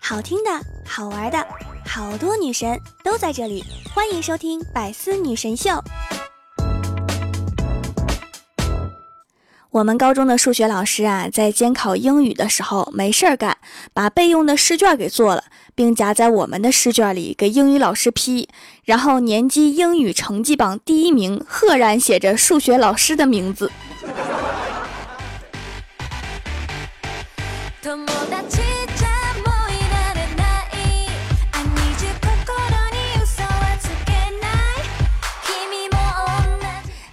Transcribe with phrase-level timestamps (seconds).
[0.00, 0.50] 好听的，
[0.86, 1.46] 好玩的，
[1.84, 5.70] 好多女神都在这里，欢迎收听《百思女神秀》。
[9.70, 13.58] 我们高中的数学老师啊，在监考英语的时候没事儿干，
[13.92, 15.44] 把备用的试卷给做了，
[15.74, 18.48] 并夹在我们的试卷里给英语老师批，
[18.84, 23.70] 然后年级英语成绩榜第一名赫然写着数学老师的名字。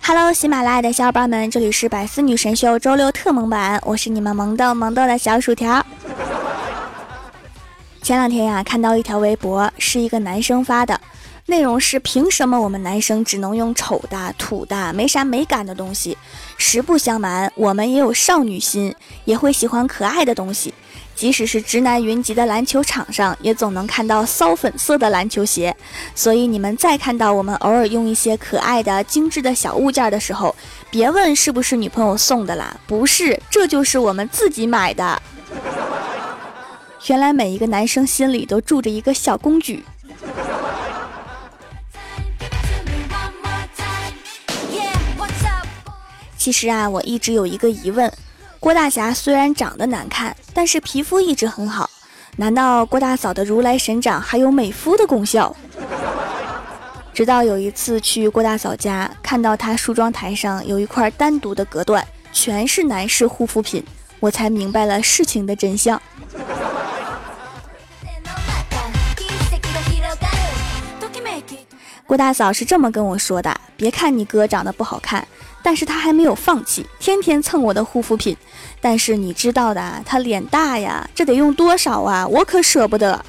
[0.02, 5.86] Hello，喜马拉雅的小伙伴们，这里是百思女神秀周六特萌版，我是你们萌豆萌豆的小薯条。
[8.02, 11.00] 前两天呀，看到一条微博，是一个男生发的，
[11.48, 16.18] 内容是：凭什么我们男生只能用丑的、土的、没啥美感的东西？
[16.58, 20.74] 实不相瞒，我们也有少女心，也会喜欢可爱的东西。
[21.16, 25.76] 即使是直男云集的篮球场上，也总能看到骚粉色的篮球鞋。
[26.16, 30.56] 所以你们再看到我们偶尔用一些可爱的、精致的小物件的时候，
[30.90, 35.22] 别问是不是女朋友送的啦，不是，这就是我们自己买的。
[37.08, 39.84] 原来每一个男生心里都住着一个小公举。
[46.44, 48.12] 其实啊，我一直有一个疑问。
[48.60, 51.90] 郭大侠虽然长得难看，但是皮肤一直很好。
[52.36, 55.56] 难道郭大嫂的如来神掌还有美肤的功效？
[57.14, 63.82] 直到有一次去郭大嫂家，看到她梳妆台上有一块单独的隔断，全是男士护肤品，
[64.20, 66.02] 我才明白了事情的真相。
[72.06, 75.26] 郭大嫂是这么跟我说的：“别看你哥长得不好看。”
[75.64, 78.38] 但是他还没有放弃，天天蹭我的护肤品。
[78.82, 82.28] 但是你知道的，他脸大呀，这得用多少啊？
[82.28, 83.24] 我可舍不得，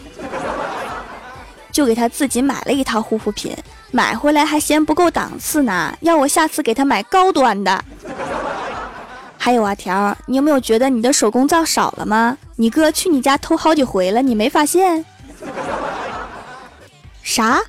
[1.70, 3.56] 就给他自己买了一套护肤品。
[3.92, 7.84] 买回来还嫌不够档次呢，要我下次给他买高端的。
[9.38, 12.36] 还有啊，条，你有没有觉得你的手工皂少了吗？
[12.56, 15.04] 你哥去你家偷好几回了，你没发现？
[17.22, 17.60] 啥？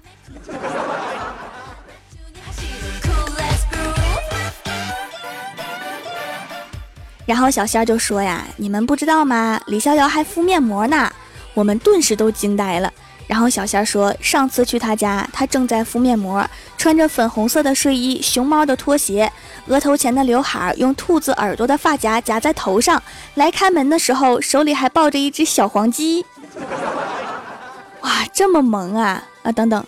[7.25, 9.59] 然后小仙儿就说呀：“你们不知道吗？
[9.68, 11.12] 李逍遥还敷面膜呢。”
[11.56, 12.91] 我们顿时都惊呆了。
[13.28, 16.47] 然后小仙儿说：“上次去他家，他正在敷面膜，
[16.78, 19.31] 穿着粉红色的睡衣、熊猫的拖鞋，
[19.66, 23.02] 额头前的刘海用兔子耳朵的发夹夹在头上。
[23.34, 26.24] 来开门的时候，手里还抱着一只小黄鸡。
[28.02, 29.24] 哇，这么萌啊！
[29.41, 29.84] 啊，等等，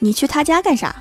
[0.00, 0.94] 你去他家干啥？”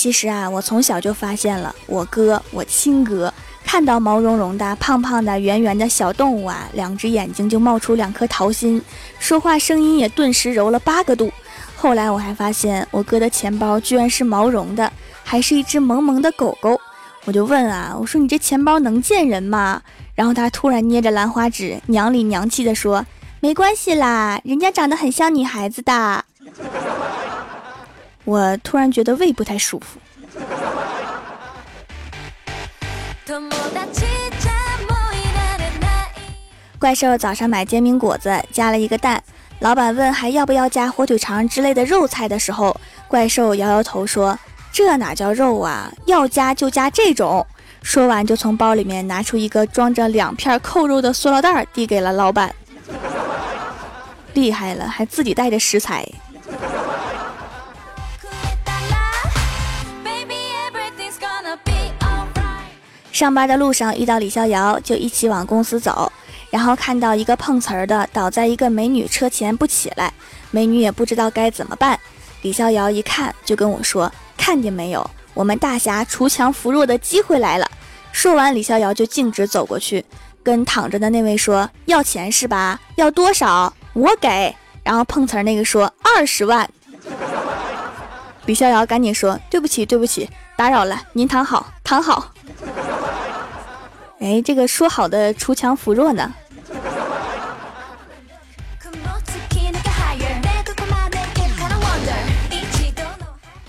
[0.00, 3.30] 其实啊，我从小就发现了，我哥，我亲哥，
[3.66, 8.80] 看到毛茸茸的、胖胖的、圆圆的小动物啊，两只眼睛就冒出两颗桃心，
[9.18, 11.30] 说话声音也顿时柔了八个度。
[11.76, 14.90] 后来我还发现，我哥的钱包居然是毛绒的，
[15.22, 16.80] 还是一只萌萌的狗狗。
[17.26, 19.82] 我就问啊，我说你这钱包能见人吗？
[20.14, 23.04] 然后他突然捏着兰花指，娘里娘气的说
[23.40, 26.24] ：“没关系啦，人家长得很像女孩子的。”
[28.30, 29.98] 我突然觉得胃不太舒服。
[36.78, 39.20] 怪兽早上买煎饼果子，加了一个蛋。
[39.58, 44.38] 老板问还要不要加火腿肠之类的肉菜的时候，怪兽摇摇头说
[44.70, 45.92] ：“这哪叫肉啊？
[46.06, 47.44] 要加就加这种。”
[47.82, 52.54] 说完就从包里面拿出一个装着两片扣肉的塑料袋，递给了老板。
[54.34, 56.06] 厉害了，还自己带着食材。
[63.20, 66.10] 上班的路上遇到李逍遥，就一起往公司走。
[66.48, 70.10] 然后看到一个碰瓷儿的倒在一个美女车前不起来，
[70.50, 72.00] 美女也不知道该怎么办。
[72.40, 77.70] 李逍遥一看就跟我说：“看见没有，我们大侠锄强扶弱的机会来了。”
[78.10, 80.02] 说完，李逍遥就径直走过去，
[80.42, 82.80] 跟躺着的那位说：“要钱是吧？
[82.96, 83.70] 要多少？
[83.92, 86.66] 我给。”然后碰瓷儿那个说：“二十万。”
[88.46, 90.26] 李逍遥赶紧说：“对不起，对不起，
[90.60, 92.34] 打扰了，您躺好，躺好。”
[94.20, 96.34] 哎，这个说好的锄强扶弱呢？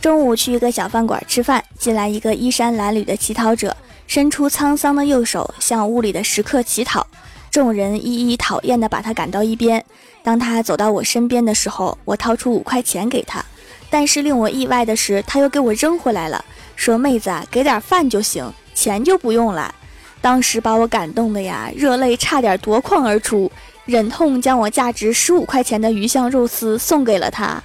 [0.01, 3.73] 中午去一个小饭馆吃饭，进来一个衣衫褴褛的乞讨者，
[4.05, 7.07] 伸出沧桑的右手向屋里的食客乞讨。
[7.49, 9.85] 众人一一讨厌地把他赶到一边。
[10.23, 13.41] 当他走到我身边的时候，我掏出五块钱给他，
[13.89, 16.43] 但是令我意外的是，他又给我扔回来了。
[16.81, 19.71] 说妹子啊，给点饭就行，钱就不用了。
[20.19, 23.51] 当时把我感动的呀，热泪差点夺眶而出，
[23.85, 27.61] 忍痛将我价值十五块钱的鱼香肉丝送给了他。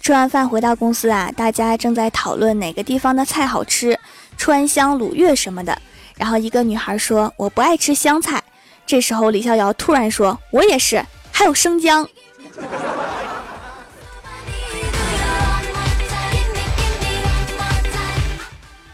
[0.00, 4.00] 吃完饭回到公司啊，大家正在讨论哪个地方的菜好吃，
[4.38, 5.78] 川香鲁粤什么的。
[6.16, 8.42] 然后一个女孩说：“我不爱吃香菜。”
[8.88, 12.08] 这时候李逍遥突然说：“我也是，还有生姜。”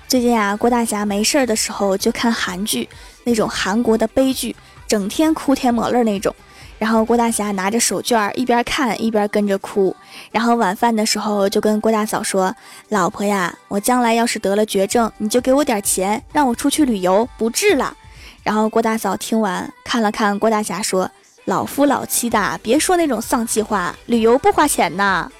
[0.09, 2.89] 最近啊，郭大侠没事儿的时候就看韩剧，
[3.23, 4.57] 那种韩国的悲剧，
[4.89, 6.35] 整天哭天抹泪那种。
[6.77, 9.95] 然后郭大侠拿着手绢一边看一边跟着哭。
[10.33, 12.53] 然后晚饭的时候就跟郭大嫂说
[12.91, 17.97] ：“老婆呀，我将来要是得了绝症，你就给我点钱，让我出去旅游，不治了。”
[18.45, 21.11] 然后郭大嫂听完看了看郭大侠说
[21.47, 25.33] ：“老夫老妻的，别说那种丧气话，旅游不花钱呐。”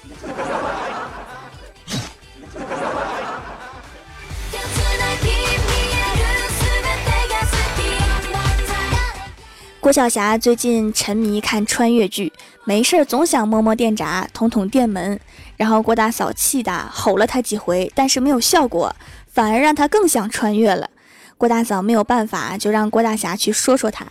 [9.79, 15.19] 郭晓霞最近沉迷看穿越剧，没事儿总想摸摸电闸、捅捅电门，
[15.57, 18.95] 然后郭大嫂气的吼了他几回，但是没有效果，
[19.31, 20.89] 反而让他更想穿越了。
[21.37, 24.05] 郭大嫂没有办法，就让郭大侠去说说他。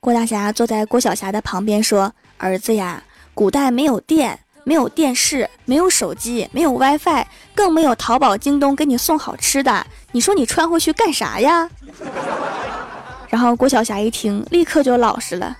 [0.00, 3.02] 郭大侠坐在郭晓霞的旁边说：“儿子呀，
[3.34, 11.68] 古代没有电，没有电视，没有手机，没有 WiFi，更没有淘宝、京东给你送好吃的，你说你穿回去干啥呀？”
[13.28, 15.56] 然后郭晓霞一听，立刻就老实了。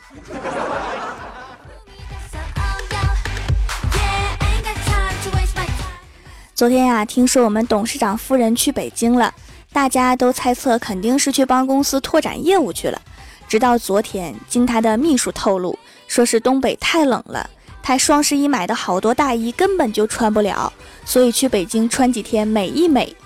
[6.54, 9.32] 昨天呀，听说我们董事长夫人去北京了，
[9.72, 13.00] 大家都猜测肯定是去帮公司拓展业务去了。
[13.46, 17.48] 直到昨天，经他的秘书透露，说是东北太冷了，
[17.82, 20.72] 他双十一买的好多大衣根本就穿不了，
[21.04, 23.16] 所以去北京穿几天美一美。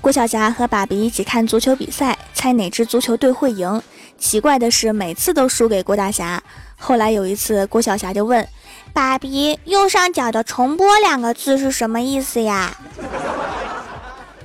[0.00, 3.82] 郭晓霞和爸比一起看足球比赛，猜哪支足球队会赢。
[4.18, 6.42] 奇怪的是，每次都输给郭大侠。
[6.76, 8.46] 后来有一次，郭晓霞就问
[8.92, 12.76] 爸比：“右上角的重播两个字是什么意思呀？”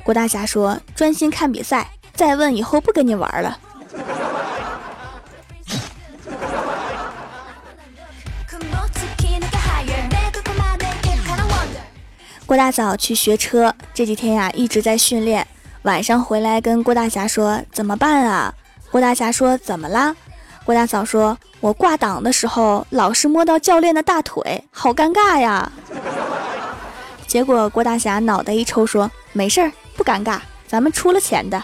[0.04, 3.58] 郭大侠说：“专心看比赛，再问以后不跟你玩了。
[12.46, 15.46] ”郭大嫂去学车，这几天呀一直在训练。
[15.84, 18.54] 晚上回来跟郭大侠说怎么办啊？
[18.92, 20.16] 郭大侠说怎么啦？
[20.66, 25.72] 郭大嫂说：我挂档的时候老是摸到教练的大腿，好尴尬呀。
[27.28, 31.62] 结果郭大侠脑袋一抽说：没事儿，不尴尬，咱们出了钱的。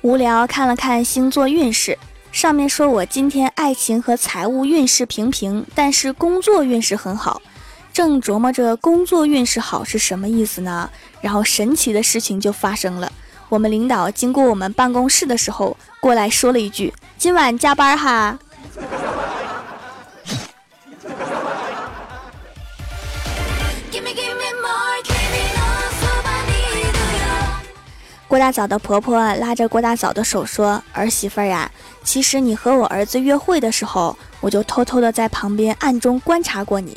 [0.00, 1.98] 无聊看了看星座运势。
[2.32, 7.42] 上面说我今天爱情和财务运势平平，但是工作运势很好。
[7.92, 10.88] 正琢磨着工作运势好是什么意思呢？
[11.20, 13.10] 然后神奇的事情就发生了。
[13.48, 18.38] 我们领导经过我们办公室的时候，过来说了一句：“今晚加班哈。”
[28.28, 31.68] 郭大嫂的婆婆拉着郭大嫂的手说：“儿媳妇呀，
[32.04, 36.96] 其实你和我儿子约会的时候，我就偷偷的在旁边暗中观察过你。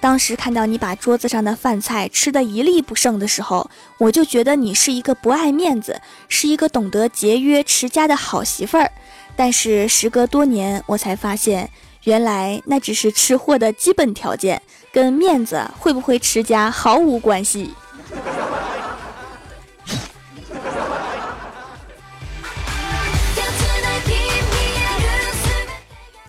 [0.00, 8.90] 当时看到你把桌子上的饭菜吃得一粒不剩的时候，我就觉得你是一个不爱面子，是一个懂得节约持家的好媳妇儿。
[9.36, 11.70] 但是时隔多年，我才发现，
[12.04, 17.70] 原来那只是吃货的基本条件，跟面子会不会持家毫无关系。”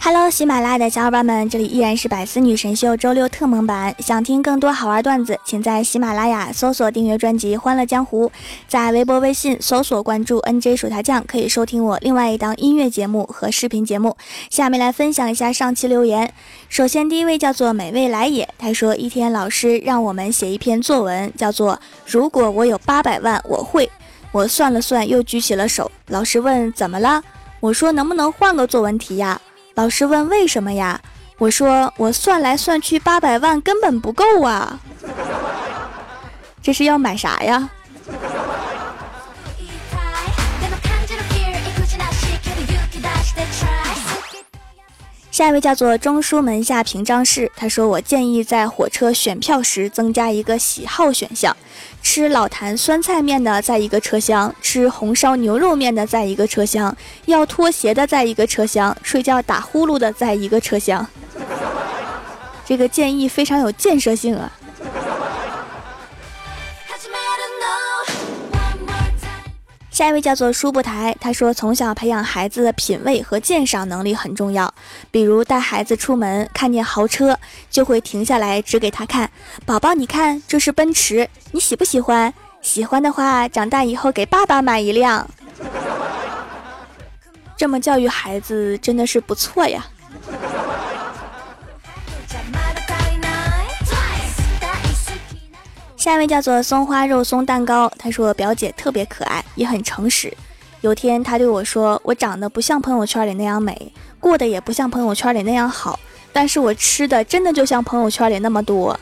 [0.03, 3.93] Hello，喜马拉雅的小伙伴们，这里依然是百思女神秀周六特蒙版。
[3.99, 8.25] 想听更多好玩段子，请在喜马拉雅搜索订阅专辑《欢乐江湖》，
[8.67, 14.17] 在微博、微信搜索关注 NJ 薯条酱，可以收听我另外一档音乐节目和视频节目。
[14.49, 16.33] 下面来分享一下上期留言。
[16.67, 21.75] 首先，第一位叫做美味来也，他说：一天老师让我们写一篇作文，叫做
[22.07, 23.85] 《如果我有八百万，我会》。
[24.31, 25.91] 我算了算，又举起了手。
[26.07, 27.21] 老师问：怎么了？
[27.59, 29.39] 我说：能不能换个作文题呀？
[29.75, 30.99] 老师问：“为什么呀？”
[31.39, 34.79] 我说：“我算来算去，八百万根本不够啊！
[36.61, 37.69] 这是要买啥呀？”
[45.31, 51.55] 下一位叫做中书门下平章事，他说：“我建议在火车选票时增加一个喜好选项，
[52.03, 56.93] 吃老坛酸菜面的在一个车厢，吃红烧牛肉面的在一个车厢，
[57.27, 61.07] 要脱鞋的在一个车厢，睡觉打呼噜的在一个车厢。”
[62.67, 64.51] 这个建议非常有建设性啊。
[70.01, 74.73] 下一位叫做舒布台，他说从小培养孩子的品味和鉴赏能力很重要。
[75.11, 77.37] 比如带孩子出门，看见豪车
[77.69, 79.29] 就会停下来指给他看
[79.63, 82.33] ：“宝宝，你看，这是奔驰，你喜不喜欢？
[82.63, 85.29] 喜欢的话，长大以后给爸爸买一辆。”
[87.55, 89.85] 这么教育孩子真的是不错呀。
[96.01, 100.35] 下一位叫做松花肉松蛋糕，他说表姐特别可爱，也很诚实。
[100.81, 105.99] 有天他对我说，我长得不像朋友圈里那样美，过得也不像朋友圈里那样好，
[106.33, 108.99] 但是我吃的真的就像朋友圈里那么多。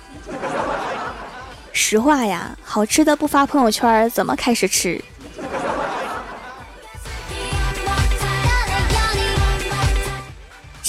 [1.72, 5.01] 实话呀，好吃的不发朋友圈，怎么开始吃？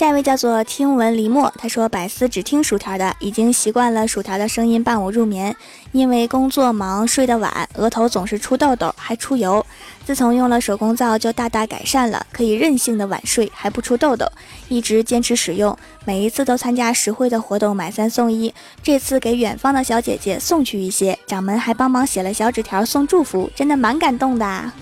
[0.01, 5.55] 下一位叫做听闻离墨，他说百思只听薯条的，已经习惯了薯条的声音伴我入眠。
[5.93, 9.67] 因为工作忙，睡得晚，额头总是出痘痘，还出油。
[10.07, 14.27] 自从用了手工皂，就大大改善了，可以任性的晚睡，还不出痘痘。
[14.71, 15.77] 一直坚持使用，
[16.07, 18.55] 每一次都参加实惠的活动，买三送一。
[18.83, 24.73] 这次给远方的小姐姐送去一些，掌门还帮忙写了小纸条送祝福，真的蛮感动的。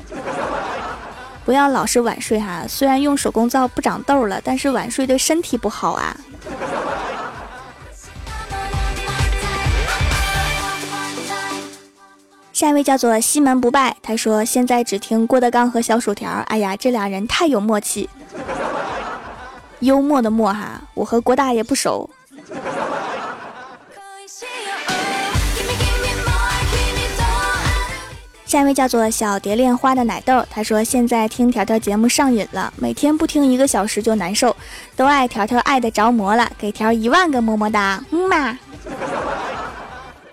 [1.49, 6.15] 不要老是晚睡哈，虽然用手工皂不长痘了，但是晚睡对身体不好啊。
[12.53, 18.11] 下一位叫做西门不败，他说现在只听郭德纲和小薯条，哎呀，这俩人太有默契，
[19.79, 22.11] 幽默的默哈，我和郭大爷不熟。
[28.49, 34.57] 下一位叫做小蝶恋花的奶豆，他说现在听条条节目上瘾了，每天不听一个小时就难受，
[34.97, 38.59] 都爱条条爱的着魔了，给条一万个么么哒，嗯嘛。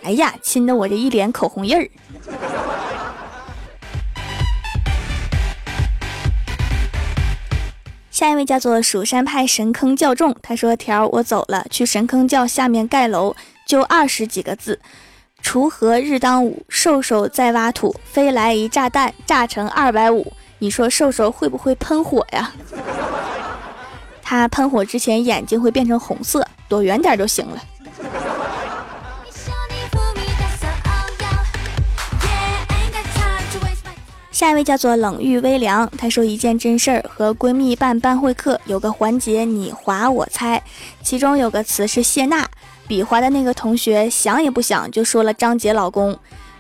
[0.02, 1.90] 哎呀，亲的我这一脸口红印儿。
[8.10, 13.36] 下一位叫做蜀山派神坑教众，他说条我走了，去神坑教下面盖楼，
[13.68, 14.80] 就二十几个字。
[15.46, 17.96] 锄禾日当午，兽兽在挖土。
[18.04, 20.34] 飞来一炸弹，炸成二百五。
[20.58, 22.52] 你说兽兽会不会喷火呀？
[24.24, 27.62] 它喷火之前眼睛会变成红色，躲远点就行了。
[34.32, 40.62] 下一位叫做冷遇微凉，他说一件真事儿，和闺蜜办班会课，有个环节你划我猜，
[41.04, 42.50] 其中有个词是谢娜。
[42.88, 46.18] 比划的那个同学想也不想就说了张杰老公，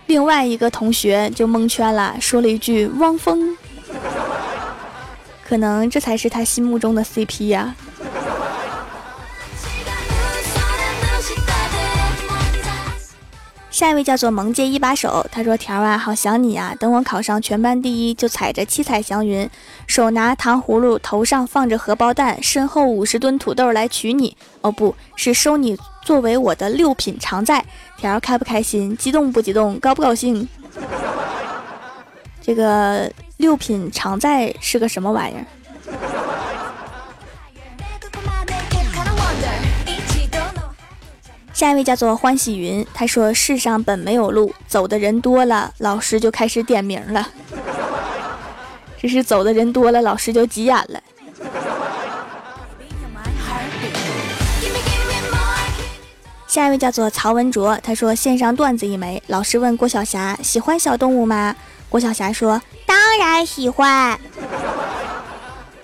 [0.08, 3.55] 另外一个同学就蒙圈了，说了一句汪峰，
[5.48, 7.75] 可能这才是他心目中的 CP 呀。
[13.70, 16.74] 下一位叫做萌界一把手，他说：“条啊，好想你啊！
[16.79, 19.50] 等我考上全班第一，就踩着七彩祥云，
[19.86, 24.38] 手拿糖葫芦，头上放着荷包蛋，身后五十吨土豆来娶你。
[24.62, 27.65] 哦，不是收你作为我的六品常在。
[27.97, 28.95] 条开不开心？
[28.95, 29.77] 激动不激动？
[29.79, 30.47] 高不高兴？
[32.41, 35.45] 这个六品常在是个什么玩意儿？”
[41.51, 47.29] 下一位叫做欢喜云，他说：“世上本没有路，走的人多了，老师就开始点名了。
[49.00, 51.01] 这是走的人多了，老师就急眼了。”
[56.55, 61.53] 下一位叫做曹文卓，他说：“线上段子一枚，老师问郭晓霞喜欢小动物吗？
[61.89, 64.17] 郭晓霞说：当然喜欢。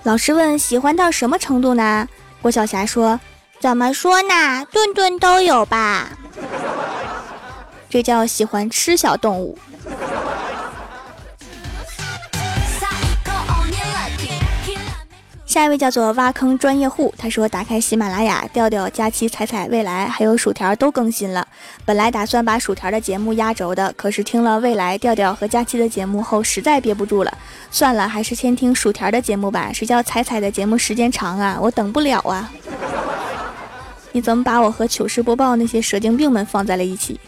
[0.04, 2.08] 老师问喜欢到什么程度呢？
[2.42, 3.20] 郭晓霞说。”
[3.60, 4.66] 怎么说呢？
[4.72, 6.08] 顿顿都有吧。
[7.90, 9.60] 这叫喜欢吃小动物。
[15.52, 21.46] 下一位叫做挖坑专业户，他说打开喜马拉雅，调调、佳期、彩彩、未来还有薯条都更新了。
[21.84, 27.38] 本来打算把薯条的节目压轴的，可是听了未来、调调和佳期的节目后，实在憋不住了，
[27.70, 29.74] 算了，还是先听薯条的节目吧。
[29.74, 32.50] 谁叫彩彩的节目时间长啊，我等不了啊。
[34.14, 37.20] 你怎么把我和糗事播报那些蛇精病们放在了一起？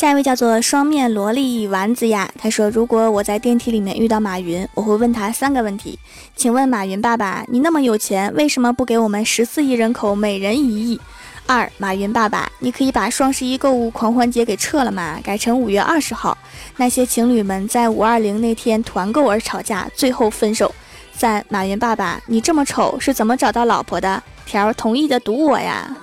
[0.00, 5.98] 下一位叫做双面萝莉丸子呀，他说：“如果我在电梯里面遇到马云，我会问他三个问题。
[6.34, 10.98] 请问马云爸爸，你那么有钱，为什么不给我们十四亿人口每人一亿？
[11.44, 15.20] 二，马云爸爸，你可以把双十一购物狂欢节给撤了吗？
[15.22, 16.38] 改成五月二十号。
[16.78, 20.74] 那些情侣们在五二零那天团购而吵架，最后分手。
[21.12, 24.22] 三，马云爸爸，你这么丑是怎么找到老婆的？
[24.46, 25.94] 条同意的读我呀。”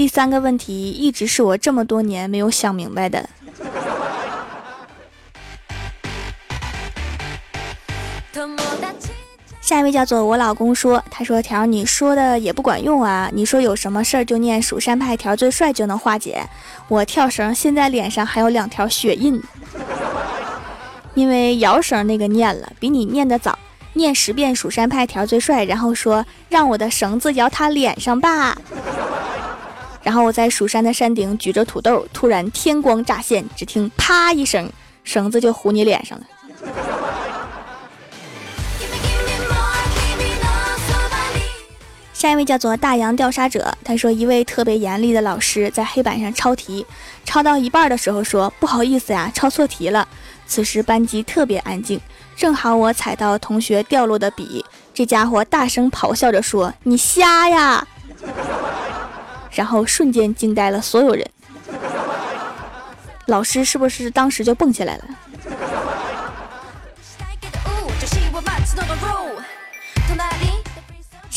[0.00, 3.28] 第三个问题一直是我这么多年没有想明白的。
[9.60, 16.48] 下一位叫做我老公说，他说条你说的也不管用啊，你说有什么事儿就念蜀山派条最帅就能化解。
[16.88, 19.38] 我跳绳现在脸上还有两条血印，
[21.12, 23.58] 因为摇绳那个念了，比你念的早，
[23.92, 28.56] 念十遍蜀山派条最帅，然后说让我的绳子摇他脸上吧。
[30.02, 34.70] 然后我在蜀山的山顶举着土豆，突然天光乍现，只听啪一声，
[35.04, 36.24] 绳子就糊你脸上了。
[42.12, 46.84] 下一位叫做大洋调查者，他说一位特别严厉的老师在黑板上抄题，
[47.24, 50.06] 抄到一半的时候说不好意思呀，抄错题了。
[50.46, 51.98] 此时班级特别安静，
[52.36, 57.86] 正好我踩到同学掉落的笔，这家伙大声咆哮着说：“你瞎呀！”
[59.52, 61.26] 然后瞬间惊呆了所有人，
[63.26, 65.04] 老师是不是当时就蹦起来了？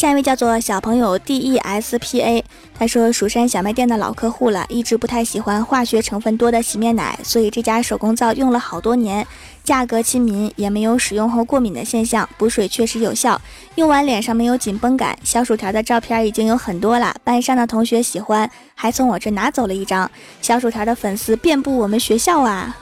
[0.03, 2.43] 下一位叫做小朋友 D E S P A，
[2.77, 9.25] 他说蜀山小卖店的老客户了，一直不太喜欢化学成分多的洗面奶，所以这家手工皂用了好多年，
[9.63, 13.39] 价格亲民，也没有使用后过敏的现象，补水确实有效，
[13.75, 15.17] 用完脸上没有紧绷感。
[15.23, 20.11] 小薯条的照片已经有很多了，班上的同学喜欢，还从我这拿走了一张。
[20.41, 22.75] 小薯条的粉丝遍布我们学校啊！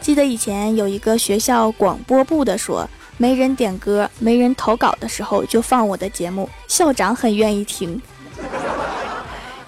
[0.00, 2.88] 记得以前有一个学校广播部的说。
[3.20, 8.00] 没人点歌，没人投稿的时候就放我的节目，校长很愿意听，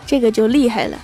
[0.07, 0.97] 这个就厉害了。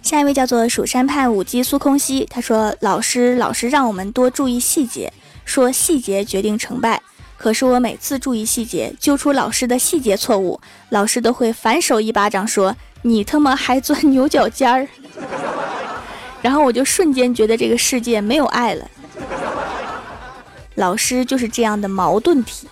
[0.00, 5.12] 下一位叫做蜀山派舞姬苏空兮，他说：“老师老师让我们多注意细节，
[5.44, 7.02] 说细节决定成败。
[7.36, 14.86] 可是我每次注意细节，揪出老师的细节错误，老师都会反手一巴掌说：你他妈还钻牛角尖儿！”
[16.42, 18.88] 然后我就瞬间觉得这个世界没有爱了。
[20.76, 22.68] 老师就是这样的矛盾体。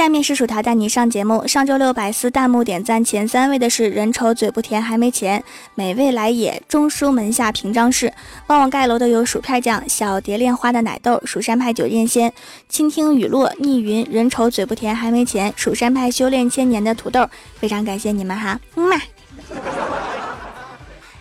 [0.00, 1.46] 下面是薯条带你上节目。
[1.46, 8.10] 上周六百思弹幕点赞前三位的是人丑嘴不甜还没钱，美味来也中书门下平章事。
[8.46, 12.32] 帮我盖楼的有薯片酱、小蝶恋花的奶豆、蜀山派酒剑仙、
[12.66, 18.96] 倾听雨落、逆云、人丑嘴不甜还没钱、蜀山派修炼千年的土豆，非常感谢你们哈，么么。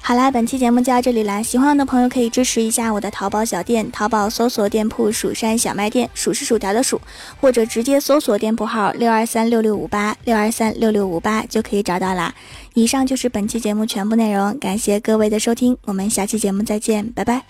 [0.10, 1.44] 好啦，本期节目就到这里啦！
[1.44, 7.00] 喜欢我的朋友可以支持一下我的淘宝小店，淘宝搜索店铺“蜀山小卖店”，数是薯条的数，
[7.40, 12.34] 或者直接搜索店铺号六二三六六五八六二三六六五八就可以找到啦。
[12.74, 17.44] 以上就是本期节目全部内容，感谢各位的收听，我们下期节目再见，拜拜！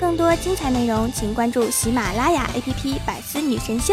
[0.00, 3.92] 更多精彩内容，请关注喜马拉雅 APP《百思女神秀》。